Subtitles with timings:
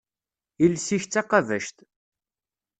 [0.63, 1.77] Iles-ik d taqabact.